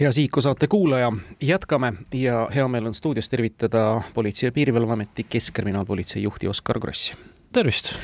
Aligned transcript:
hea 0.00 0.12
Sihiku 0.12 0.40
saate 0.40 0.66
kuulaja, 0.66 1.12
jätkame 1.40 1.92
ja 2.14 2.48
hea 2.54 2.68
meel 2.68 2.86
on 2.86 2.94
stuudios 2.94 3.28
tervitada 3.28 4.02
Politsei- 4.14 4.46
ja 4.46 4.52
Piirivalveameti 4.52 5.24
Keskkriminaalpolitsei 5.24 6.22
juhti 6.22 6.48
Oskar 6.48 6.80
Krossi. 6.80 7.14
tervist! 7.52 7.94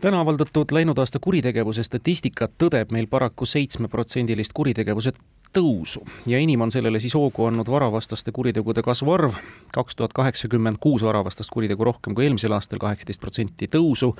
täna 0.00 0.20
avaldatud 0.20 0.64
läinud 0.72 0.98
aasta 0.98 1.18
kuritegevuse 1.20 1.82
statistika 1.82 2.48
tõdeb 2.48 2.92
meil 2.92 3.06
paraku 3.06 3.46
seitsmeprotsendilist 3.46 4.52
kuritegevuse 4.54 5.12
tõusu 5.58 6.00
ja 6.26 6.38
enim 6.38 6.60
on 6.60 6.70
sellele 6.70 7.00
siis 7.00 7.14
hoogu 7.14 7.44
andnud 7.44 7.68
varavastaste 7.68 8.32
kuritegude 8.32 8.82
kasvu 8.82 9.12
arv, 9.12 9.36
kaks 9.72 9.96
tuhat 9.96 10.12
kaheksakümmend 10.12 10.80
kuus 10.80 11.02
varavastast 11.02 11.50
kuritegu 11.52 11.84
rohkem 11.84 12.14
kui 12.14 12.24
eelmisel 12.24 12.52
aastal, 12.52 12.78
kaheksateist 12.78 13.20
protsenti 13.20 13.66
tõusu 13.66 14.14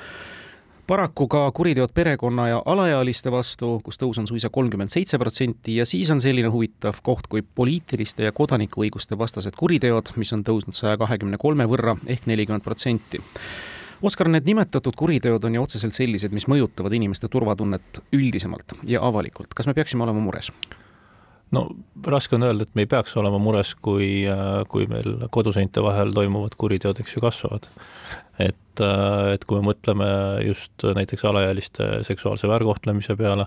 paraku 0.91 1.29
ka 1.31 1.53
kuriteod 1.55 1.93
perekonna 1.95 2.49
ja 2.49 2.63
alaealiste 2.67 3.31
vastu, 3.31 3.77
kus 3.87 3.99
tõus 4.01 4.19
on 4.19 4.27
suisa 4.27 4.49
kolmkümmend 4.51 4.91
seitse 4.91 5.21
protsenti 5.23 5.77
ja 5.77 5.85
siis 5.87 6.11
on 6.11 6.19
selline 6.19 6.51
huvitav 6.51 6.99
koht 7.07 7.29
kui 7.31 7.45
poliitiliste 7.47 8.27
ja 8.27 8.33
kodanikuõiguste 8.35 9.19
vastased 9.19 9.55
kuriteod, 9.61 10.11
mis 10.19 10.35
on 10.35 10.43
tõusnud 10.43 10.75
saja 10.75 10.99
kahekümne 10.99 11.39
kolme 11.39 11.69
võrra 11.71 11.95
ehk 12.11 12.27
nelikümmend 12.27 12.67
protsenti. 12.67 13.23
Oskar, 14.03 14.33
need 14.35 14.51
nimetatud 14.51 14.99
kuriteod 14.99 15.47
on 15.47 15.61
ju 15.61 15.63
otseselt 15.63 15.95
sellised, 15.95 16.35
mis 16.35 16.49
mõjutavad 16.51 16.99
inimeste 16.99 17.31
turvatunnet 17.31 18.03
üldisemalt 18.11 18.75
ja 18.91 19.07
avalikult. 19.07 19.55
kas 19.55 19.71
me 19.71 19.79
peaksime 19.79 20.09
olema 20.09 20.27
mures? 20.27 20.51
No 21.57 21.65
raske 22.07 22.37
on 22.37 22.47
öelda, 22.47 22.67
et 22.67 22.79
me 22.79 22.85
ei 22.87 22.91
peaks 22.91 23.17
olema 23.21 23.41
mures, 23.43 23.75
kui, 23.83 24.23
kui 24.71 24.87
meil 24.91 25.27
koduseinte 25.35 25.83
vahel 25.85 26.15
toimuvad 26.17 26.57
kuriteod, 26.61 27.03
eks 27.03 27.17
ju, 27.17 27.25
kasvavad. 27.25 27.69
et, 28.41 28.83
et 29.35 29.45
kui 29.45 29.61
me 29.61 29.71
mõtleme 29.73 30.09
just 30.47 30.87
näiteks 30.97 31.27
alaealiste 31.29 31.91
seksuaalse 32.09 32.49
väärkohtlemise 32.49 33.17
peale, 33.19 33.47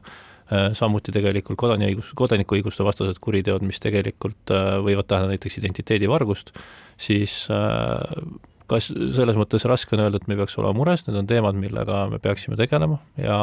samuti 0.78 1.14
tegelikult 1.16 1.58
kodaniõigus, 1.58 2.12
kodanikuõiguste 2.20 2.86
vastased 2.86 3.18
kuriteod, 3.24 3.64
mis 3.66 3.80
tegelikult 3.82 4.52
võivad 4.84 5.08
tähendada 5.08 5.34
näiteks 5.34 5.58
identiteedivargust, 5.64 6.52
siis 7.00 7.46
kas 8.70 8.92
selles 8.92 9.40
mõttes 9.40 9.66
raske 9.70 9.96
on 9.96 10.04
öelda, 10.06 10.20
et 10.20 10.30
me 10.30 10.38
peaks 10.40 10.58
olema 10.60 10.76
mures, 10.78 11.08
need 11.08 11.18
on 11.24 11.30
teemad, 11.30 11.58
millega 11.60 12.06
me 12.12 12.20
peaksime 12.24 12.60
tegelema 12.60 13.00
ja 13.18 13.40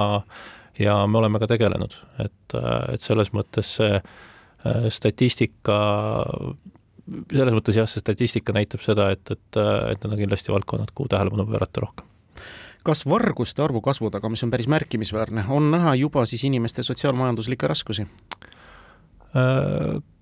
ja 0.81 0.95
me 1.07 1.19
oleme 1.19 1.41
ka 1.43 1.49
tegelenud, 1.51 1.97
et, 2.23 2.55
et 2.95 3.03
selles 3.05 3.33
mõttes 3.37 3.75
see 3.81 3.99
statistika, 4.93 5.77
selles 7.33 7.57
mõttes 7.57 7.79
jah, 7.79 7.89
see 7.89 8.03
statistika 8.03 8.53
näitab 8.57 8.85
seda, 8.85 9.11
et, 9.15 9.25
et, 9.33 9.61
et 9.61 10.05
need 10.05 10.13
on 10.13 10.21
kindlasti 10.21 10.53
valdkonnad, 10.53 10.93
kuhu 10.95 11.09
tähelepanu 11.13 11.49
pöörata 11.49 11.87
rohkem 11.87 12.09
kas 12.87 13.03
varguste 13.05 13.61
arvu 13.61 13.83
kasvu 13.85 14.09
taga, 14.13 14.31
mis 14.33 14.41
on 14.45 14.53
päris 14.53 14.69
märkimisväärne, 14.73 15.45
on 15.53 15.67
näha 15.73 15.95
juba 16.01 16.25
siis 16.29 16.47
inimeste 16.49 16.83
sotsiaalmajanduslikke 16.87 17.69
raskusi? 17.69 18.07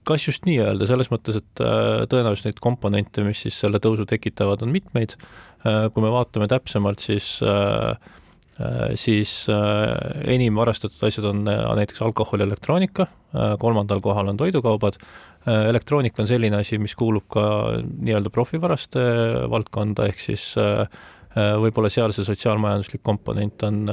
kas 0.08 0.24
just 0.26 0.46
nii 0.48 0.58
öelda, 0.64 0.86
selles 0.88 1.10
mõttes, 1.12 1.38
et 1.40 1.62
äh, 1.64 2.04
tõenäoliselt 2.08 2.50
neid 2.50 2.62
komponente, 2.64 3.24
mis 3.26 3.42
siis 3.44 3.56
selle 3.60 3.80
tõusu 3.82 4.06
tekitavad, 4.08 4.62
on 4.64 4.72
mitmeid. 4.72 5.14
Äh, 5.64 5.88
kui 5.92 6.04
me 6.04 6.12
vaatame 6.12 6.48
täpsemalt, 6.50 7.04
siis 7.04 7.38
äh, 7.44 7.96
siis 8.98 9.32
enim 10.26 10.56
varastatud 10.58 11.04
asjad 11.06 11.28
on 11.30 11.44
näiteks 11.46 12.02
alkohol 12.02 12.42
ja 12.42 12.48
elektroonika, 12.48 13.06
kolmandal 13.62 14.00
kohal 14.02 14.32
on 14.32 14.40
toidukaubad. 14.40 14.98
elektroonika 15.46 16.22
on 16.22 16.28
selline 16.28 16.58
asi, 16.58 16.78
mis 16.78 16.96
kuulub 16.98 17.28
ka 17.30 17.44
nii-öelda 17.86 18.32
profivaraste 18.34 19.04
valdkonda, 19.50 20.08
ehk 20.10 20.18
siis 20.20 20.50
võib-olla 21.36 21.90
seal 21.92 22.12
see 22.16 22.26
sotsiaalmajanduslik 22.26 23.02
komponent 23.06 23.62
on 23.68 23.84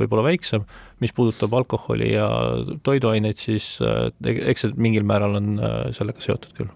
võib-olla 0.00 0.24
väiksem. 0.32 0.64
Mis 0.98 1.14
puudutab 1.14 1.54
alkoholi 1.54 2.12
ja 2.14 2.28
toiduaineid, 2.82 3.38
siis 3.38 3.76
äh, 3.84 4.08
eks 4.24 4.66
see 4.66 4.74
mingil 4.76 5.06
määral 5.06 5.38
on 5.38 5.58
äh, 5.62 5.76
sellega 5.94 6.24
seotud 6.24 6.56
küll 6.58 6.72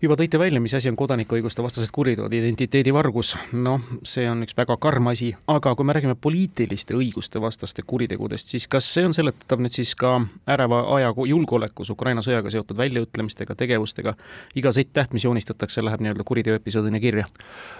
juba 0.00 0.16
tõite 0.16 0.38
välja, 0.40 0.60
mis 0.62 0.72
asi 0.74 0.88
on 0.88 0.96
kodanikuõiguste 0.96 1.62
vastased 1.64 1.92
kuriteod, 1.92 2.32
identiteedivargus, 2.32 3.34
noh, 3.52 3.82
see 4.06 4.24
on 4.30 4.46
üks 4.46 4.56
väga 4.56 4.76
karm 4.80 5.10
asi, 5.12 5.28
aga 5.52 5.74
kui 5.76 5.86
me 5.86 5.96
räägime 5.96 6.16
poliitiliste 6.16 6.96
õiguste 6.96 7.42
vastaste 7.42 7.84
kuritegudest, 7.86 8.54
siis 8.54 8.66
kas 8.70 8.88
see 8.94 9.04
on 9.08 9.14
seletatav 9.16 9.60
nüüd 9.60 9.76
siis 9.76 9.92
ka 10.00 10.16
äreva 10.48 10.82
aja 10.96 11.12
julgeolekus 11.12 11.92
Ukraina 11.92 12.24
sõjaga 12.24 12.52
seotud 12.52 12.80
väljaütlemistega, 12.80 13.56
tegevustega, 13.60 14.16
iga 14.56 14.72
Z-täht, 14.72 15.12
mis 15.16 15.28
joonistatakse, 15.28 15.84
läheb 15.84 16.00
nii-öelda 16.04 16.24
kuriteoepisoodina 16.24 17.00
kirja? 17.02 17.28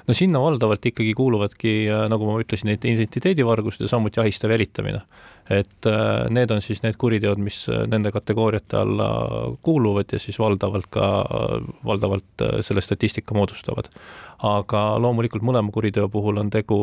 no 0.07 0.17
sinna 0.17 0.45
valdavalt 0.45 0.87
ikkagi 0.93 1.17
kuuluvadki, 1.17 1.75
äh, 1.89 2.07
nagu 2.13 2.29
ma 2.29 2.41
ütlesin, 2.45 2.75
identiteedivargused 2.77 3.87
ja 3.87 3.95
samuti 3.97 4.21
ahistav 4.21 4.53
jälitamine 4.53 5.01
et 5.51 5.87
äh, 5.87 6.29
need 6.31 6.53
on 6.55 6.63
siis 6.63 6.83
need 6.85 6.95
kuriteod, 7.01 7.41
mis 7.43 7.65
äh, 7.69 7.83
nende 7.91 8.13
kategooriate 8.15 8.79
alla 8.79 9.09
kuuluvad 9.67 10.13
ja 10.15 10.21
siis 10.23 10.39
valdavalt 10.39 10.87
ka, 10.95 11.09
valdavalt 11.87 12.45
äh, 12.47 12.61
selle 12.67 12.85
statistika 12.85 13.35
moodustavad. 13.35 13.91
aga 14.47 14.83
loomulikult 15.03 15.43
mõlema 15.45 15.73
kuriteo 15.75 16.09
puhul 16.09 16.39
on 16.41 16.49
tegu 16.51 16.79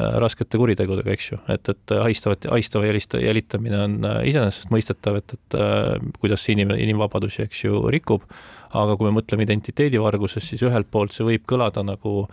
raskete 0.00 0.58
kuritegudega, 0.58 1.12
eks 1.12 1.26
ju, 1.28 1.36
et, 1.52 1.68
et 1.68 1.92
ahistavat, 1.94 2.46
ahistava 2.50 2.88
jälista, 2.88 3.20
jälitamine 3.20 3.78
on 3.84 3.98
iseenesestmõistetav, 4.26 5.18
et, 5.20 5.34
et 5.36 5.56
kuidas 6.18 6.42
see 6.42 6.56
inim, 6.56 6.72
inimvabadusi, 6.72 7.44
eks 7.44 7.60
ju, 7.66 7.82
rikub, 7.92 8.24
aga 8.80 8.96
kui 8.96 9.06
me 9.06 9.12
mõtleme 9.20 9.44
identiteedivargusest, 9.44 10.48
siis 10.48 10.64
ühelt 10.66 10.88
poolt 10.90 11.14
see 11.14 11.28
võib 11.28 11.44
kõlada 11.52 11.84
nagu 11.86 12.24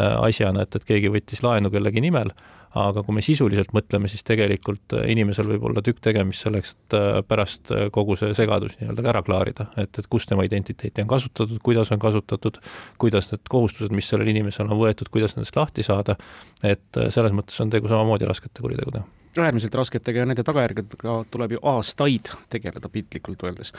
asjana, 0.00 0.64
et, 0.64 0.80
et 0.80 0.88
keegi 0.88 1.12
võttis 1.12 1.44
laenu 1.46 1.70
kellegi 1.70 2.02
nimel 2.02 2.32
aga 2.78 3.02
kui 3.02 3.16
me 3.16 3.22
sisuliselt 3.24 3.72
mõtleme, 3.74 4.08
siis 4.10 4.22
tegelikult 4.26 4.94
äh, 4.94 5.08
inimesel 5.10 5.48
võib 5.50 5.66
olla 5.70 5.82
tükk 5.84 6.02
tegemist 6.04 6.46
selleks, 6.46 6.74
et 6.76 6.96
äh, 6.98 7.20
pärast 7.26 7.72
äh, 7.74 7.88
kogu 7.94 8.16
see 8.18 8.34
segadus 8.38 8.76
nii-öelda 8.78 9.06
ära 9.10 9.24
klaarida, 9.26 9.70
et, 9.80 9.98
et 9.98 10.10
kus 10.10 10.28
tema 10.30 10.46
identiteeti 10.46 11.02
on 11.02 11.10
kasutatud, 11.10 11.58
kuidas 11.66 11.90
on 11.94 12.02
kasutatud, 12.02 12.60
kuidas 13.02 13.32
need 13.32 13.46
kohustused, 13.50 13.94
mis 13.94 14.10
sellel 14.10 14.30
inimesel 14.30 14.70
on 14.70 14.78
võetud, 14.80 15.10
kuidas 15.10 15.34
nendest 15.36 15.58
lahti 15.58 15.86
saada, 15.86 16.18
et 16.62 17.02
selles 17.10 17.34
mõttes 17.34 17.58
on 17.62 17.72
tegu 17.72 17.90
samamoodi 17.90 18.28
raskete 18.30 18.62
kuritegudega 18.62 19.19
äärmiselt 19.38 19.74
rasketega 19.74 20.22
ja 20.22 20.26
nende 20.26 20.42
tagajärgedega 20.46 21.16
tuleb 21.30 21.54
ju 21.54 21.62
aastaid 21.70 22.32
tegeleda, 22.50 22.88
piltlikult 22.88 23.42
öeldes. 23.46 23.72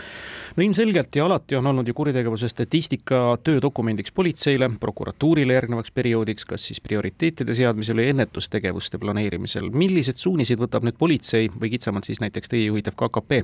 no 0.55 0.63
ilmselgelt 0.63 1.15
ja 1.15 1.25
alati 1.25 1.55
on 1.55 1.67
olnud 1.67 1.87
ju 1.87 1.93
kuritegevuse 1.93 2.49
statistika 2.49 3.37
töödokumendiks 3.43 4.11
politseile, 4.11 4.69
prokuratuurile 4.79 5.53
järgnevaks 5.53 5.91
perioodiks, 5.91 6.45
kas 6.45 6.67
siis 6.67 6.81
prioriteetide 6.81 7.53
seadmisel 7.53 7.97
või 7.97 8.09
ennetustegevuste 8.15 8.97
planeerimisel. 8.97 9.69
millised 9.69 10.17
suunised 10.17 10.59
võtab 10.59 10.87
nüüd 10.87 10.99
politsei 10.99 11.49
või 11.49 11.73
kitsamalt 11.75 12.07
siis 12.07 12.21
näiteks 12.23 12.49
teie 12.49 12.65
juhitav 12.65 12.95
KKP 12.95 13.43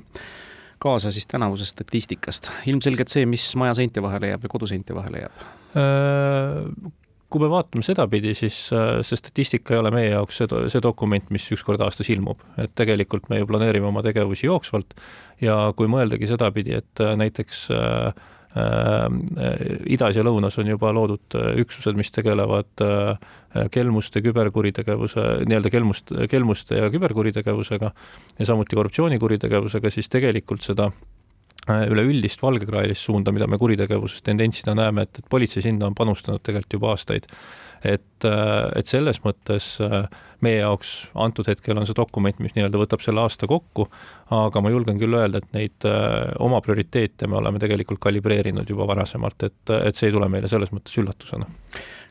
kaasa 0.80 1.12
siis 1.12 1.28
tänavusest 1.28 1.78
statistikast? 1.78 2.52
ilmselgelt 2.66 3.10
see, 3.10 3.26
mis 3.26 3.56
maja 3.56 3.74
seinte 3.74 4.02
vahele 4.02 4.34
jääb 4.34 4.46
või 4.46 4.56
koduseinte 4.58 4.96
vahele 4.96 5.26
jääb 5.26 5.44
äh, 5.76 6.92
kui 7.28 7.44
me 7.44 7.50
vaatame 7.52 7.84
sedapidi, 7.84 8.32
siis 8.38 8.58
äh, 8.76 9.02
see 9.06 9.20
statistika 9.20 9.76
ei 9.76 9.82
ole 9.82 9.92
meie 9.92 10.12
jaoks 10.14 10.40
see, 10.40 10.62
see 10.72 10.84
dokument, 10.84 11.28
mis 11.34 11.48
üks 11.52 11.66
kord 11.68 11.84
aastas 11.84 12.10
ilmub, 12.14 12.40
et 12.62 12.72
tegelikult 12.78 13.28
me 13.32 13.42
ju 13.42 13.50
planeerime 13.50 13.90
oma 13.90 14.04
tegevusi 14.06 14.48
jooksvalt 14.48 14.96
ja 15.44 15.60
kui 15.78 15.92
mõeldagi 15.92 16.30
sedapidi, 16.30 16.78
et 16.80 17.04
äh, 17.04 17.18
näiteks 17.20 17.66
äh, 17.76 18.24
äh, 18.62 19.10
idas 19.98 20.16
ja 20.16 20.24
lõunas 20.24 20.56
on 20.62 20.72
juba 20.72 20.94
loodud 20.96 21.36
üksused, 21.66 22.00
mis 22.00 22.14
tegelevad 22.16 22.88
kelmuste, 23.74 24.22
küberkuritegevuse, 24.22 25.28
nii-öelda 25.50 25.74
kelmust, 25.74 26.16
kelmuste 26.30 26.80
ja 26.80 26.90
küberkuritegevusega 26.94 27.92
ja 28.40 28.50
samuti 28.50 28.78
korruptsioonikuritegevusega, 28.78 29.92
siis 29.94 30.12
tegelikult 30.14 30.66
seda 30.68 30.92
Äh, 30.92 31.17
üleüldist 31.68 32.42
valgekraelist 32.44 33.08
suunda, 33.08 33.34
mida 33.36 33.48
me 33.48 33.60
kuritegevuses 33.62 34.24
tendentsina 34.26 34.76
näeme, 34.78 35.08
et, 35.08 35.20
et 35.20 35.30
politsei 35.30 35.66
sinna 35.66 35.90
on 35.90 35.96
panustanud 35.98 36.44
tegelikult 36.44 36.78
juba 36.80 36.94
aastaid. 36.96 37.28
et, 37.86 38.26
äh, 38.26 38.72
et 38.76 38.88
selles 38.90 39.20
mõttes 39.22 39.66
äh, 39.86 40.08
meie 40.42 40.62
jaoks 40.64 41.12
antud 41.14 41.46
hetkel 41.48 41.78
on 41.78 41.86
see 41.86 41.96
dokument, 41.98 42.40
mis 42.42 42.56
nii-öelda 42.56 42.80
võtab 42.82 43.04
selle 43.06 43.22
aasta 43.22 43.48
kokku, 43.48 43.86
aga 44.34 44.64
ma 44.66 44.72
julgen 44.74 44.98
küll 44.98 45.14
öelda, 45.14 45.44
et 45.44 45.54
neid 45.54 45.86
oma 46.42 46.62
prioriteete 46.66 47.30
me 47.30 47.38
oleme 47.38 47.62
tegelikult 47.62 48.02
kalibreerinud 48.02 48.70
juba 48.70 48.88
varasemalt, 48.90 49.46
et, 49.46 49.76
et 49.78 49.96
see 49.96 50.10
ei 50.10 50.18
tule 50.18 50.30
meile 50.30 50.50
selles 50.50 50.74
mõttes 50.74 50.98
üllatusena 50.98 51.46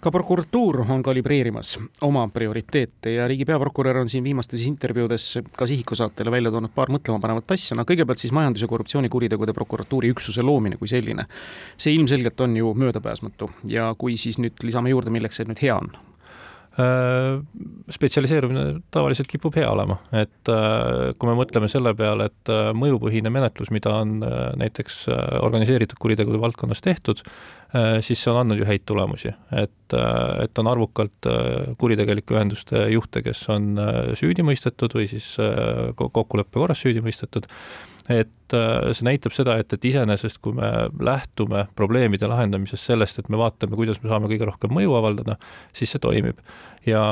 ka 0.06 0.12
prokuratuur 0.14 0.84
on 0.86 1.02
kalibreerimas 1.02 1.72
oma 2.06 2.28
prioriteete 2.30 3.10
ja 3.16 3.24
riigi 3.26 3.44
peaprokurör 3.44 3.96
on 4.04 4.08
siin 4.08 4.22
viimastes 4.24 4.62
intervjuudes 4.62 5.24
ka 5.58 5.66
Sihiku 5.66 5.96
saatele 5.98 6.30
välja 6.30 6.52
toonud 6.54 6.70
paar 6.74 6.92
mõtlemapanevat 6.94 7.50
asja, 7.56 7.74
no 7.74 7.82
kõigepealt 7.88 8.22
siis 8.22 8.34
majandus- 8.36 8.62
ja 8.62 8.68
korruptsioonikuritegude 8.70 9.54
prokuratuuri 9.56 10.12
üksuse 10.14 10.44
loomine 10.46 10.78
kui 10.78 10.86
selline. 10.86 11.26
see 11.76 11.94
ilmselgelt 11.94 12.40
on 12.40 12.56
ju 12.56 12.74
möödapääsmatu. 12.74 13.50
Ja 13.64 13.94
kui 13.98 14.16
siis 14.16 14.38
nüüd 14.38 14.62
lisame 14.62 14.90
juurde, 14.90 15.10
milleks 15.10 15.36
see 15.36 15.44
nüüd 15.44 15.62
hea 15.62 15.74
on, 15.74 15.90
spetsialiseerumine 16.76 18.64
tavaliselt 18.92 19.30
kipub 19.30 19.54
hea 19.56 19.68
olema, 19.70 19.96
et 20.12 20.50
äh, 20.52 21.14
kui 21.16 21.30
me 21.30 21.36
mõtleme 21.38 21.70
selle 21.72 21.94
peale, 21.96 22.28
et 22.28 22.52
äh, 22.52 22.68
mõjupõhine 22.76 23.32
menetlus, 23.32 23.70
mida 23.72 23.94
on 24.02 24.18
näiteks 24.60 25.06
organiseeritud 25.40 25.96
kuritegude 26.02 26.40
valdkonnas 26.42 26.84
tehtud, 26.84 27.22
siis 28.04 28.20
see 28.20 28.30
on 28.30 28.38
andnud 28.42 28.60
ju 28.60 28.66
häid 28.68 28.84
tulemusi, 28.88 29.32
et, 29.58 29.96
et 30.42 30.60
on 30.60 30.68
arvukalt 30.70 31.28
kuritegelike 31.80 32.36
ühenduste 32.36 32.86
juhte, 32.92 33.20
kes 33.26 33.42
on 33.52 33.74
süüdi 34.16 34.44
mõistetud 34.46 34.94
või 34.96 35.08
siis 35.10 35.34
kokkuleppe 35.96 36.60
korras 36.60 36.80
süüdi 36.84 37.02
mõistetud 37.04 37.48
et 38.12 38.54
äh, 38.54 38.92
see 38.94 39.06
näitab 39.08 39.34
seda, 39.34 39.56
et, 39.60 39.72
et 39.74 39.86
iseenesest, 39.90 40.38
kui 40.44 40.54
me 40.56 40.70
lähtume 41.02 41.66
probleemide 41.78 42.28
lahendamisest 42.30 42.92
sellest, 42.92 43.18
et 43.18 43.30
me 43.32 43.40
vaatame, 43.40 43.78
kuidas 43.78 43.98
me 44.02 44.10
saame 44.12 44.30
kõige 44.30 44.48
rohkem 44.48 44.74
mõju 44.76 44.94
avaldada, 44.98 45.38
siis 45.76 45.94
see 45.94 46.02
toimib. 46.02 46.42
ja, 46.86 47.02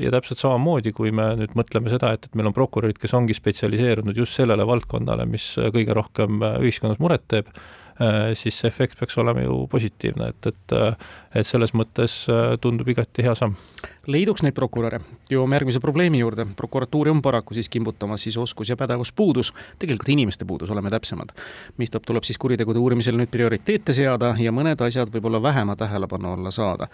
ja 0.00 0.12
täpselt 0.14 0.40
samamoodi, 0.40 0.94
kui 0.96 1.12
me 1.12 1.34
nüüd 1.36 1.52
mõtleme 1.58 1.92
seda, 1.92 2.14
et, 2.16 2.24
et 2.24 2.38
meil 2.38 2.48
on 2.48 2.56
prokurörid, 2.56 2.96
kes 3.00 3.12
ongi 3.18 3.36
spetsialiseerunud 3.36 4.16
just 4.16 4.38
sellele 4.38 4.64
valdkonnale, 4.66 5.28
mis 5.28 5.50
kõige 5.74 5.96
rohkem 5.96 6.40
ühiskonnas 6.62 7.02
muret 7.02 7.28
teeb, 7.28 7.52
Äh, 7.52 7.87
siis 8.38 8.60
see 8.60 8.68
efekt 8.70 8.98
peaks 9.00 9.16
olema 9.18 9.42
ju 9.42 9.64
positiivne, 9.70 10.28
et, 10.30 10.46
et 10.52 10.74
äh, 10.76 10.92
et 11.34 11.46
selles 11.46 11.74
mõttes 11.76 12.22
äh, 12.30 12.54
tundub 12.62 12.88
igati 12.88 13.24
hea 13.24 13.34
samm. 13.36 13.56
leiduks 14.08 14.42
neid 14.42 14.56
prokuröre, 14.56 15.00
jõuame 15.30 15.58
järgmise 15.58 15.80
probleemi 15.80 16.22
juurde, 16.22 16.46
prokuratuuri 16.56 17.12
on 17.12 17.20
paraku 17.22 17.54
siis 17.54 17.68
kimbutamas 17.68 18.24
siis 18.24 18.36
oskus 18.40 18.72
ja 18.72 18.76
pädevuspuudus, 18.76 19.52
tegelikult 19.78 20.08
inimeste 20.08 20.44
puudus, 20.48 20.70
oleme 20.70 20.90
täpsemad. 20.90 21.32
mistap 21.76 22.06
tuleb 22.06 22.24
siis 22.24 22.38
kuritegude 22.38 22.78
uurimisel 22.78 23.16
nüüd 23.16 23.30
prioriteete 23.30 23.92
seada 23.92 24.34
ja 24.38 24.52
mõned 24.52 24.80
asjad 24.84 25.12
võib-olla 25.12 25.42
vähema 25.42 25.76
tähelepanu 25.76 26.32
alla 26.32 26.50
saada. 26.50 26.88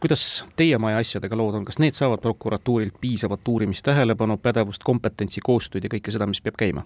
kuidas 0.00 0.44
teie 0.56 0.78
maja 0.78 0.98
asjadega 0.98 1.36
lood 1.36 1.54
on, 1.54 1.64
kas 1.64 1.78
need 1.78 1.94
saavad 1.94 2.20
prokuratuurilt 2.20 3.00
piisavat 3.00 3.48
uurimistähelepanu, 3.48 4.36
pädevust, 4.36 4.84
kompetentsi, 4.84 5.40
koostööd 5.40 5.84
ja 5.84 5.90
kõike 5.90 6.10
seda, 6.10 6.26
mis 6.26 6.40
peab 6.40 6.58
käima? 6.58 6.84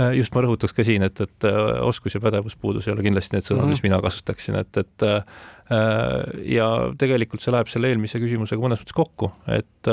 Äh, 0.00 0.14
just 0.20 0.34
ma 0.34 0.44
rõhutaks 0.44 0.74
ka 0.76 0.84
siin, 0.86 1.04
et, 1.06 1.20
et 1.20 1.46
äh, 1.48 1.60
oskus 1.84 2.14
ja 2.14 2.20
pädevuspuudus 2.22 2.86
ei 2.88 2.94
ole 2.94 3.04
kindlasti 3.04 3.36
need 3.36 3.46
sõnad 3.46 3.64
mm, 3.64 3.66
-hmm. 3.66 3.76
mis 3.76 3.84
mina 3.84 4.00
kasutaksin, 4.04 4.60
et, 4.62 4.76
et 4.80 5.06
äh, 5.06 5.24
ja 5.70 6.66
tegelikult 6.98 7.44
see 7.44 7.52
läheb 7.54 7.68
selle 7.70 7.92
eelmise 7.92 8.18
küsimusega 8.18 8.62
mõnes 8.62 8.80
mõttes 8.82 8.96
kokku, 8.96 9.28
et, 9.54 9.90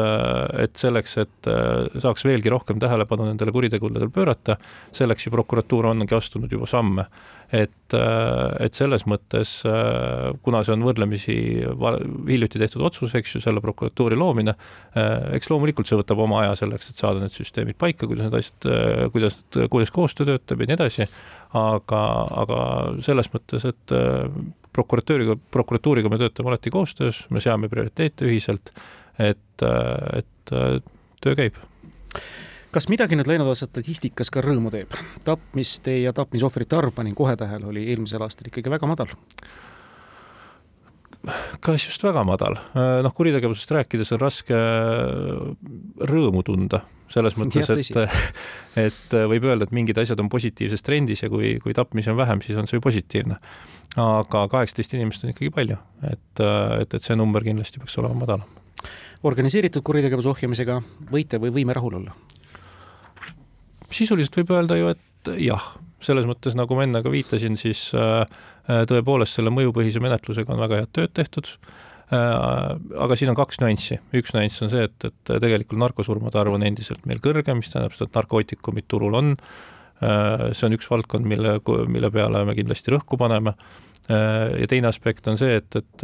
et 0.57 0.79
selleks, 0.79 1.17
et 1.21 1.49
saaks 2.01 2.25
veelgi 2.25 2.49
rohkem 2.49 2.79
tähelepanu 2.81 3.27
nendele 3.27 3.53
kuritegudele 3.53 4.09
pöörata, 4.13 4.57
selleks 4.95 5.27
ju 5.27 5.33
prokuratuur 5.35 5.91
ongi 5.91 6.17
astunud 6.17 6.51
juba 6.51 6.69
samme. 6.69 7.05
Et, 7.47 7.93
äh, 7.95 8.65
et 8.65 8.75
selles 8.75 9.05
mõttes, 9.07 9.61
äh, 9.63 10.33
kuna 10.43 10.65
see 10.67 10.73
on 10.75 10.83
võrdlemisi 10.83 11.35
hiljuti 12.27 12.59
tehtud 12.59 12.83
otsus, 12.89 13.13
eks 13.15 13.37
ju, 13.37 13.41
selle 13.43 13.63
prokuratuuri 13.63 14.17
loomine, 14.19 14.51
äh, 14.97 15.29
eks 15.37 15.47
loomulikult 15.53 15.87
see 15.87 15.95
võtab 15.95 16.19
oma 16.25 16.41
aja 16.43 16.57
selleks, 16.59 16.91
et 16.91 16.99
saada 16.99 17.23
need 17.23 17.31
süsteemid 17.31 17.79
paika, 17.79 18.03
kuidas 18.03 18.27
need 18.27 18.35
asjad, 18.41 18.69
kuidas, 19.15 19.39
kuidas 19.71 19.95
koostöö 19.95 20.27
töötab 20.33 20.59
ja 20.59 20.67
nii 20.67 20.75
edasi, 20.75 21.07
aga, 21.55 22.03
aga 22.43 22.59
selles 23.07 23.31
mõttes, 23.31 23.63
et 23.71 23.95
prokuratuuriga, 24.77 25.37
prokuratuuriga 25.51 26.11
me 26.13 26.21
töötame 26.21 26.53
alati 26.53 26.73
koostöös, 26.73 27.23
me 27.33 27.41
seame 27.43 27.69
prioriteete 27.71 28.29
ühiselt, 28.29 28.73
et, 29.17 29.65
et 29.65 30.53
töö 31.21 31.37
käib 31.37 31.57
kas 32.77 32.89
midagi 32.91 33.17
nüüd 33.17 33.29
läinud 33.29 33.47
aasta 33.49 33.65
statistikas 33.71 34.29
ka 34.33 34.43
rõõmu 34.43 34.69
teeb? 34.73 34.93
tapmiste 35.25 35.95
ja 36.01 36.13
tapmisohvrite 36.13 36.77
arv, 36.77 36.93
panin 36.93 37.15
kohe 37.17 37.33
tähele, 37.39 37.65
oli 37.71 37.87
eelmisel 37.89 38.21
aastal 38.21 38.51
ikkagi 38.51 38.69
väga 38.69 38.89
madal. 38.89 39.13
Kas 41.63 41.87
just 41.87 42.03
väga 42.03 42.23
madal? 42.27 42.59
noh, 42.75 43.15
kuritegevusest 43.15 43.73
rääkides 43.77 44.13
on 44.15 44.21
raske 44.21 44.59
rõõmu 46.11 46.43
tunda, 46.47 46.83
selles 47.13 47.37
mõttes, 47.39 47.71
et, 47.73 48.21
et 48.87 49.17
võib 49.31 49.49
öelda, 49.49 49.67
et 49.67 49.75
mingid 49.75 49.99
asjad 50.01 50.21
on 50.23 50.29
positiivses 50.33 50.85
trendis 50.85 51.25
ja 51.25 51.31
kui, 51.33 51.57
kui 51.63 51.75
tapmisi 51.77 52.13
on 52.13 52.19
vähem, 52.19 52.43
siis 52.45 52.59
on 52.59 52.69
see 52.69 52.79
ju 52.79 52.85
positiivne. 52.85 53.39
aga 53.97 54.45
kaheksateist 54.51 54.93
inimest 54.97 55.25
on 55.25 55.33
ikkagi 55.33 55.53
palju, 55.53 55.79
et, 56.11 56.45
et, 56.45 56.93
et 56.93 57.03
see 57.03 57.17
number 57.17 57.45
kindlasti 57.45 57.81
peaks 57.83 57.97
olema 58.01 58.25
madalam 58.25 58.47
organiseeritud 59.25 59.83
kuritegevuse 59.85 60.29
ohjamisega 60.29 60.77
võite 61.11 61.39
või 61.41 61.53
võime 61.59 61.75
rahul 61.77 61.99
olla? 62.01 62.15
sisuliselt 63.87 64.35
võib 64.37 64.51
öelda 64.53 64.75
ju, 64.77 64.89
et 64.93 65.29
jah, 65.41 65.63
selles 66.07 66.27
mõttes, 66.29 66.55
nagu 66.57 66.77
ma 66.77 66.85
enne 66.87 67.01
ka 67.05 67.11
viitasin, 67.13 67.57
siis 67.59 67.89
äh, 67.97 68.23
äh, 68.67 68.83
tõepoolest 68.89 69.37
selle 69.37 69.53
mõjupõhise 69.53 70.01
menetlusega 70.03 70.53
on 70.53 70.63
väga 70.63 70.81
head 70.81 70.93
tööd 70.95 71.15
tehtud, 71.17 71.49
äh, 72.15 72.75
aga 73.05 73.17
siin 73.19 73.33
on 73.33 73.39
kaks 73.39 73.61
nüanssi, 73.63 73.99
üks 74.17 74.35
nüanss 74.35 74.63
on 74.65 74.73
see, 74.73 74.85
et, 74.89 75.09
et 75.09 75.33
tegelikult 75.33 75.81
narkosurmade 75.83 76.39
arv 76.41 76.57
on 76.57 76.67
endiselt 76.67 77.07
meil 77.09 77.23
kõrge, 77.23 77.55
mis 77.57 77.73
tähendab 77.73 77.95
seda, 77.97 78.11
et 78.11 78.21
narkootikumid 78.21 78.87
turul 78.91 79.17
on, 79.19 79.35
see 79.97 80.67
on 80.67 80.75
üks 80.75 80.85
valdkond, 80.91 81.25
mille, 81.25 81.55
mille 81.89 82.09
peale 82.13 82.43
me 82.45 82.53
kindlasti 82.53 82.91
rõhku 82.93 83.17
paneme, 83.17 83.55
ja 84.07 84.67
teine 84.69 84.91
aspekt 84.91 85.25
on 85.27 85.39
see, 85.41 85.55
et, 85.57 85.73
et 85.73 86.03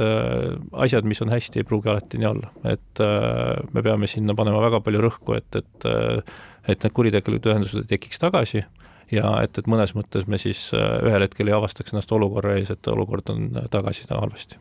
asjad, 0.82 1.06
mis 1.06 1.22
on 1.22 1.30
hästi, 1.30 1.62
ei 1.62 1.68
pruugi 1.70 1.92
alati 1.94 2.18
nii 2.18 2.26
olla, 2.26 2.50
et 2.72 3.04
me 3.70 3.84
peame 3.86 4.10
sinna 4.10 4.34
panema 4.34 4.64
väga 4.66 4.82
palju 4.82 5.04
rõhku, 5.06 5.38
et, 5.38 5.62
et 5.62 5.88
et 6.64 6.80
need 6.80 6.94
kuritegelikud 6.96 7.52
ühendused 7.52 7.84
ei 7.84 7.90
tekiks 7.96 8.22
tagasi 8.24 8.64
ja 9.12 9.36
et, 9.44 9.58
et 9.58 9.68
mõnes 9.68 9.96
mõttes 9.98 10.28
me 10.28 10.38
siis 10.42 10.70
äh, 10.74 11.00
ühel 11.08 11.26
hetkel 11.26 11.50
ei 11.50 11.58
avastaks 11.58 11.94
ennast 11.94 12.12
olukorra 12.12 12.58
ees, 12.58 12.72
et 12.74 12.88
olukord 12.88 13.30
on 13.34 13.50
äh, 13.58 13.68
tagasi 13.72 14.06
halvasti. 14.10 14.58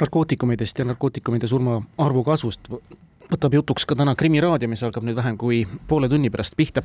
narkootikumidest 0.00 0.78
ja 0.78 0.84
narkootikumide 0.84 1.46
surmaarvu 1.46 2.24
kasvust 2.24 2.70
võtab 3.30 3.54
jutuks 3.54 3.86
ka 3.86 3.96
täna 3.96 4.14
Krimmi 4.14 4.40
raadio, 4.40 4.68
mis 4.68 4.82
algab 4.82 5.06
nüüd 5.06 5.16
vähem 5.16 5.38
kui 5.38 5.64
poole 5.88 6.08
tunni 6.08 6.30
pärast 6.30 6.56
pihta. 6.56 6.82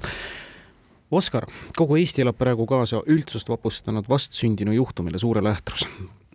Oskar, 1.12 1.48
kogu 1.76 1.98
Eesti 1.98 2.22
elab 2.22 2.38
praegu 2.38 2.68
kaasa 2.70 3.02
üldsust 3.08 3.50
vapustanud 3.50 4.06
vastsündinu 4.10 4.75
juhtumile 4.78 5.20
Suure 5.20 5.44
Lähtrus 5.44 5.88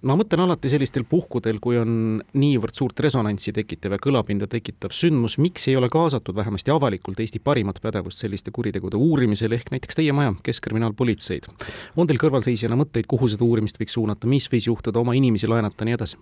ma 0.05 0.17
mõtlen 0.19 0.45
alati 0.45 0.71
sellistel 0.73 1.07
puhkudel, 1.09 1.59
kui 1.63 1.79
on 1.81 2.21
niivõrd 2.37 2.77
suurt 2.77 3.01
resonantsi 3.05 3.55
tekitav 3.57 3.97
ja 3.97 4.01
kõlapinda 4.03 4.49
tekitav 4.51 4.95
sündmus, 4.95 5.39
miks 5.43 5.69
ei 5.71 5.77
ole 5.81 5.89
kaasatud 5.93 6.37
vähemasti 6.37 6.73
avalikult 6.75 7.21
Eesti 7.25 7.41
parimat 7.45 7.81
pädevust 7.83 8.21
selliste 8.23 8.53
kuritegude 8.55 9.01
uurimisel, 9.01 9.55
ehk 9.57 9.73
näiteks 9.75 10.01
teie 10.01 10.15
maja, 10.17 10.35
Keskkriminaalpolitseid. 10.45 11.49
on 11.97 12.11
teil 12.11 12.21
kõrvalseisjana 12.21 12.79
mõtteid, 12.79 13.09
kuhu 13.11 13.29
seda 13.33 13.47
uurimist 13.47 13.81
võiks 13.81 13.97
suunata, 13.97 14.31
mis 14.31 14.49
võis 14.53 14.69
juhtuda, 14.69 15.01
oma 15.01 15.17
inimesi 15.17 15.51
laenata, 15.51 15.85
nii 15.85 15.97
edasi? 15.97 16.21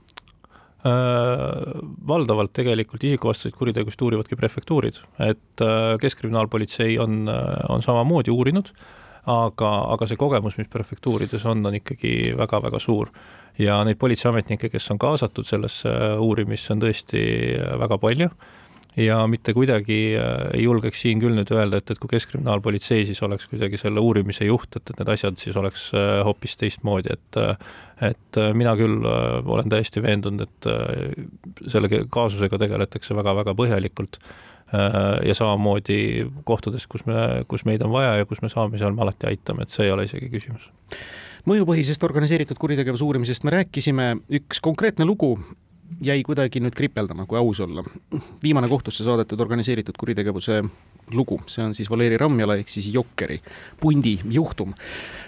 Äh, 0.82 1.76
valdavalt 2.08 2.50
tegelikult 2.58 3.05
isikuvastaseid 3.06 3.55
kuritegusid 3.55 4.00
uurivadki 4.02 4.38
prefektuurid, 4.38 4.99
et 5.23 5.62
äh, 5.62 5.94
Keskkriminaalpolitsei 6.02 6.96
on, 6.99 7.23
äh, 7.31 7.61
on 7.70 7.84
samamoodi 7.87 8.34
uurinud, 8.34 8.73
aga, 9.31 9.71
aga 9.95 10.09
see 10.09 10.19
kogemus, 10.21 10.57
mis 10.59 10.71
prefektuurides 10.73 11.45
on, 11.51 11.63
on 11.67 11.79
ikkagi 11.79 12.33
väga-väga 12.39 12.81
suur. 12.83 13.13
Ja 13.61 13.83
neid 13.85 14.01
politseiametnikke, 14.01 14.71
kes 14.73 14.91
on 14.95 14.99
kaasatud 14.99 15.47
sellesse 15.47 15.91
uurimisse, 16.25 16.73
on 16.73 16.83
tõesti 16.83 17.23
väga 17.83 17.99
palju. 18.01 18.31
Ja 18.97 19.23
mitte 19.27 19.55
kuidagi 19.57 20.13
äh, 20.21 20.51
ei 20.53 20.67
julgeks 20.67 21.01
siin 21.01 21.21
küll 21.21 21.33
nüüd 21.33 21.49
öelda, 21.55 21.79
et, 21.81 21.91
et 21.95 22.01
kui 22.01 22.11
Keskkriminaalpolitsei 22.13 23.07
siis 23.09 23.23
oleks 23.25 23.49
kuidagi 23.49 23.81
selle 23.81 24.03
uurimise 24.05 24.45
juht, 24.45 24.77
et, 24.77 24.85
et 24.85 25.01
need 25.01 25.13
asjad 25.15 25.41
siis 25.41 25.57
oleks 25.57 25.87
äh, 25.97 26.19
hoopis 26.27 26.59
teistmoodi, 26.61 27.17
et 27.17 27.41
äh, 27.41 27.57
et 28.03 28.39
mina 28.58 28.73
küll 28.75 29.05
olen 29.06 29.69
täiesti 29.70 30.01
veendunud, 30.03 30.41
et 30.43 31.69
selle 31.70 31.87
kaasusega 32.11 32.58
tegeletakse 32.58 33.15
väga-väga 33.15 33.55
põhjalikult 33.55 34.19
ja 34.72 35.34
samamoodi 35.36 36.26
kohtades, 36.48 36.86
kus 36.88 37.05
me, 37.06 37.44
kus 37.48 37.67
meid 37.69 37.82
on 37.84 37.93
vaja 37.93 38.14
ja 38.22 38.29
kus 38.29 38.41
me 38.43 38.48
saame, 38.52 38.81
seal 38.81 38.94
me 38.96 39.05
alati 39.05 39.29
aitame, 39.29 39.67
et 39.67 39.74
see 39.74 39.84
ei 39.88 39.93
ole 39.93 40.08
isegi 40.08 40.31
küsimus 40.32 40.70
mõjupõhisest 41.48 42.05
organiseeritud 42.06 42.58
kuritegevuse 42.60 43.05
uurimisest 43.05 43.44
me 43.44 43.56
rääkisime, 43.56 44.06
üks 44.38 44.62
konkreetne 44.62 45.06
lugu 45.08 45.34
jäi 46.00 46.22
kuidagi 46.24 46.60
nüüd 46.62 46.74
kripeldama, 46.76 47.26
kui 47.26 47.38
aus 47.38 47.60
olla. 47.60 47.84
viimane 48.43 48.69
kohtusse 48.69 49.05
saadetud 49.05 49.41
organiseeritud 49.41 49.96
kuritegevuse 49.98 50.62
lugu, 51.12 51.41
see 51.46 51.64
on 51.64 51.74
siis 51.74 51.91
Valeri 51.91 52.17
Ramjala 52.17 52.56
ehk 52.56 52.69
siis 52.69 52.88
Jokkeri 52.94 53.41
pundi 53.81 54.19
juhtum. 54.31 54.74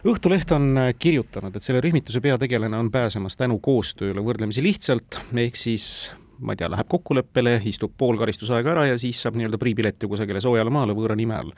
Õhtuleht 0.05 0.53
on 0.55 0.79
kirjutanud, 0.99 1.57
et 1.57 1.63
selle 1.63 1.83
rühmituse 1.85 2.21
peategelane 2.21 2.79
on 2.79 2.91
pääsemas 2.91 3.37
tänu 3.37 3.59
koostööle 3.59 4.25
võrdlemisi 4.25 4.63
lihtsalt, 4.63 5.21
ehk 5.35 5.57
siis 5.57 6.15
ma 6.41 6.55
ei 6.55 6.61
tea, 6.61 6.71
läheb 6.73 6.89
kokkuleppele, 6.91 7.59
istub 7.71 7.93
pool 7.99 8.19
karistusaega 8.21 8.75
ära 8.75 8.89
ja 8.93 8.97
siis 9.01 9.23
saab 9.23 9.39
nii-öelda 9.39 9.61
priipileti 9.61 10.11
kusagile 10.11 10.43
soojale 10.45 10.73
maale 10.75 10.97
võõra 10.97 11.17
nime 11.19 11.37
all 11.39 11.55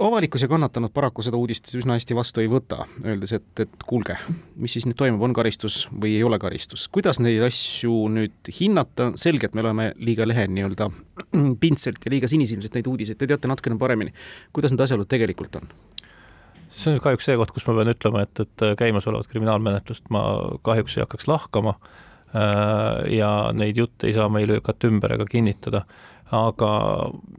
avalikkus 0.00 0.42
ja 0.42 0.48
kannatanud 0.48 0.92
paraku 0.94 1.22
seda 1.24 1.38
uudist 1.40 1.70
üsna 1.78 1.96
hästi 1.96 2.16
vastu 2.16 2.42
ei 2.42 2.48
võta, 2.50 2.84
öeldes, 3.04 3.32
et, 3.38 3.48
et 3.62 3.84
kuulge, 3.86 4.16
mis 4.60 4.74
siis 4.76 4.86
nüüd 4.88 4.98
toimub, 4.98 5.22
on 5.24 5.34
karistus 5.36 5.86
või 5.92 6.16
ei 6.18 6.24
ole 6.26 6.38
karistus. 6.42 6.86
kuidas 6.92 7.20
neid 7.22 7.42
asju 7.46 7.94
nüüd 8.12 8.50
hinnata, 8.60 9.12
selge, 9.20 9.48
et 9.48 9.56
me 9.56 9.64
oleme 9.64 9.90
liiga 9.96 10.26
lehe 10.28 10.46
nii-öelda 10.52 10.90
pintselt 11.62 12.04
ja 12.04 12.12
liiga 12.12 12.28
sinisilmselt 12.30 12.76
neid 12.76 12.90
uudiseid, 12.90 13.18
te 13.20 13.30
teate 13.30 13.48
natukene 13.48 13.78
paremini. 13.80 14.12
kuidas 14.52 14.74
need 14.74 14.84
asjaolud 14.84 15.08
tegelikult 15.08 15.62
on? 15.62 15.70
see 16.68 16.92
on 16.92 17.00
kahjuks 17.00 17.30
see 17.30 17.38
koht, 17.40 17.54
kus 17.54 17.64
ma 17.68 17.78
pean 17.78 17.94
ütlema, 17.94 18.26
et, 18.26 18.42
et 18.42 18.66
käimasolevat 18.78 19.30
kriminaalmenetlust 19.30 20.10
ma 20.12 20.26
kahjuks 20.66 20.98
ei 20.98 21.06
hakkaks 21.06 21.30
lahkama 21.30 21.78
ja 22.36 23.30
neid 23.56 23.78
jutte 23.78 24.08
ei 24.08 24.12
saa 24.12 24.28
meil 24.28 24.50
lükata 24.50 24.90
ümber 24.90 25.14
ega 25.14 25.24
kinnitada 25.30 25.84
aga 26.34 26.70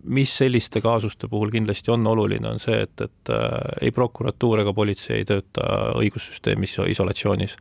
mis 0.07 0.31
selliste 0.39 0.79
kaasuste 0.83 1.27
puhul 1.27 1.51
kindlasti 1.51 1.91
on 1.91 2.07
oluline, 2.07 2.47
on 2.47 2.61
see, 2.61 2.77
et, 2.85 3.03
et 3.03 3.31
äh, 3.33 3.57
ei 3.87 3.91
prokuratuur 3.91 4.63
ega 4.63 4.73
politsei 4.75 5.21
ei 5.21 5.27
tööta 5.27 5.65
õigussüsteemis 5.99 6.77
isolatsioonis. 6.93 7.57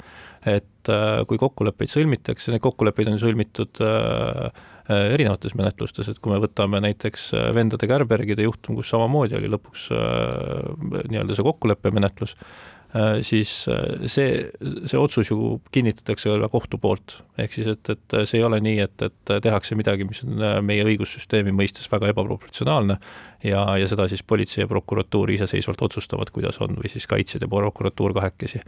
et 0.46 0.90
äh, 0.92 1.24
kui 1.26 1.38
kokkuleppeid 1.38 1.90
sõlmitakse, 1.90 2.52
neid 2.52 2.62
kokkuleppeid 2.62 3.10
on 3.10 3.18
sõlmitud 3.18 3.82
äh, 3.82 4.62
erinevates 4.86 5.56
menetlustes, 5.58 6.06
et 6.08 6.20
kui 6.22 6.30
me 6.30 6.38
võtame 6.38 6.78
näiteks 6.84 7.32
vendade 7.56 7.88
Kärbergide 7.90 8.46
juhtum, 8.46 8.78
kus 8.78 8.92
samamoodi 8.92 9.34
oli 9.34 9.50
lõpuks 9.50 9.88
nii-öelda 9.90 11.34
see 11.34 11.46
kokkuleppemenetlus, 11.48 12.36
Äh, 12.36 12.75
siis 13.22 13.50
äh, 13.68 14.06
see, 14.06 14.46
see 14.86 14.98
otsus 14.98 15.30
ju 15.30 15.60
kinnitatakse 15.72 16.30
kohtu 16.52 16.78
poolt. 16.78 17.18
ehk 17.38 17.52
siis, 17.52 17.66
et, 17.66 17.90
et 17.90 18.16
see 18.24 18.40
ei 18.40 18.44
ole 18.46 18.60
nii, 18.62 18.78
et, 18.84 19.02
et 19.02 19.32
tehakse 19.42 19.76
midagi, 19.78 20.06
mis 20.08 20.22
on 20.24 20.40
äh, 20.40 20.56
meie 20.64 20.86
õigussüsteemi 20.86 21.52
mõistes 21.56 21.90
väga 21.92 22.12
ebaproportsionaalne 22.14 22.98
ja, 23.44 23.66
ja 23.76 23.90
seda 23.90 24.08
siis 24.08 24.22
politsei 24.22 24.64
ja 24.64 24.70
prokuratuur 24.70 25.34
iseseisvalt 25.34 25.82
otsustavad, 25.88 26.32
kuidas 26.32 26.60
on, 26.64 26.78
või 26.78 26.92
siis 26.92 27.08
kaitsjad 27.10 27.44
ja 27.44 27.50
prokuratuur 27.52 28.14
kahekesi. 28.16 28.62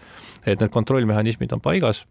et 0.46 0.60
need 0.60 0.74
kontrollmehhanismid 0.74 1.52
on 1.56 1.64
paigas 1.64 2.04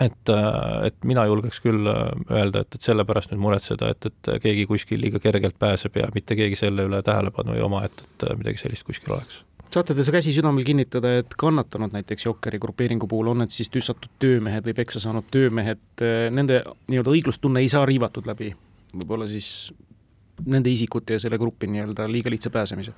et, 0.00 0.34
et 0.82 0.96
mina 1.04 1.26
julgeks 1.30 1.60
küll 1.62 1.86
öelda, 1.86 2.64
et, 2.64 2.74
et 2.74 2.82
sellepärast 2.82 3.30
nüüd 3.30 3.44
muretseda, 3.46 3.94
et, 3.94 4.10
et 4.10 4.36
keegi 4.42 4.66
kuskil 4.66 5.04
liiga 5.04 5.22
kergelt 5.22 5.58
pääseb 5.58 6.02
ja 6.02 6.10
mitte 6.14 6.34
keegi 6.40 6.58
selle 6.58 6.88
üle 6.88 7.02
tähelepanu 7.04 7.54
ei 7.54 7.62
oma, 7.62 7.84
et, 7.86 8.08
et 8.08 8.30
midagi 8.40 8.64
sellist 8.64 8.88
kuskil 8.88 9.14
oleks 9.14 9.44
saate 9.74 9.96
te 9.96 10.04
käsi 10.14 10.32
südamel 10.36 10.64
kinnitada, 10.66 11.16
et 11.20 11.34
kannatanud 11.38 11.94
näiteks 11.96 12.28
Jokkeri 12.28 12.60
grupeeringu 12.62 13.08
puhul, 13.10 13.32
on 13.32 13.42
need 13.42 13.54
siis 13.54 13.72
tüssatud 13.74 14.12
töömehed 14.22 14.66
või 14.68 14.76
peksa 14.76 15.02
saanud 15.02 15.26
töömehed, 15.34 15.82
nende 16.34 16.62
nii-öelda 16.86 17.10
õiglustunne 17.10 17.64
ei 17.64 17.72
saa 17.72 17.82
riivatud 17.88 18.28
läbi 18.30 18.52
võib-olla 18.98 19.26
siis 19.30 19.72
nende 20.46 20.70
isikute 20.72 21.16
ja 21.16 21.22
selle 21.22 21.38
grupi 21.38 21.68
nii-öelda 21.70 22.08
liiga 22.10 22.32
lihtsa 22.32 22.52
pääsemise? 22.54 22.94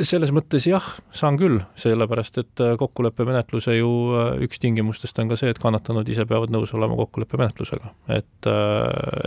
selles 0.00 0.30
mõttes 0.32 0.64
jah, 0.64 0.84
saan 1.12 1.36
küll, 1.36 1.58
sellepärast 1.76 2.38
et 2.40 2.60
kokkuleppemenetluse 2.80 3.74
ju 3.74 3.90
üks 4.46 4.60
tingimustest 4.62 5.18
on 5.20 5.28
ka 5.28 5.36
see, 5.36 5.50
et 5.52 5.60
kannatanud 5.60 6.08
ise 6.08 6.24
peavad 6.30 6.52
nõus 6.54 6.72
olema 6.78 6.96
kokkuleppemenetlusega. 7.02 7.90
et, 8.16 8.48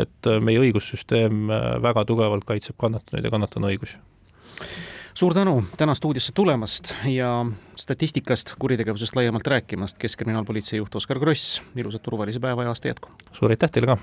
et 0.01 0.31
meie 0.41 0.63
õigussüsteem 0.63 1.51
väga 1.83 2.05
tugevalt 2.09 2.47
kaitseb 2.47 2.79
kannatanuid 2.81 3.27
ja 3.27 3.33
kannatanu 3.35 3.69
õigusi 3.69 4.01
suur 5.13 5.33
tänu 5.33 5.63
täna 5.77 5.95
stuudiosse 5.95 6.31
tulemast 6.35 6.93
ja 7.05 7.45
statistikast, 7.75 8.55
kuritegevusest 8.59 9.15
laiemalt 9.15 9.47
rääkimast, 9.47 9.97
Keskkriminaalpolitsei 9.97 10.77
juht 10.77 10.95
Oskar 10.95 11.19
Kross, 11.19 11.61
ilusat 11.75 12.03
turvalise 12.03 12.39
päeva 12.39 12.63
ja 12.63 12.73
aasta 12.73 12.87
jätku! 12.87 13.09
suur 13.31 13.51
aitäh 13.51 13.71
teile 13.71 13.93
ka! 13.93 13.97